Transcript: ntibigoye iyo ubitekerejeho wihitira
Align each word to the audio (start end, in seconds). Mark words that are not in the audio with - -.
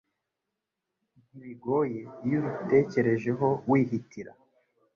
ntibigoye 1.27 1.99
iyo 2.25 2.37
ubitekerejeho 2.45 3.47
wihitira 3.69 4.31